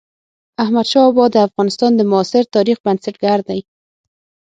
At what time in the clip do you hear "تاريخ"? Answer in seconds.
2.55-2.77